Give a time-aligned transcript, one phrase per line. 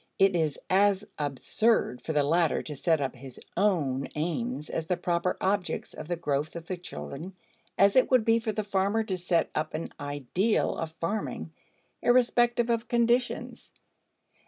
[0.17, 4.97] It is as absurd for the latter to set up his "own" aims as the
[4.97, 7.35] proper objects of the growth of the children
[7.77, 11.53] as it would be for the farmer to set up an ideal of farming
[12.01, 13.73] irrespective of conditions.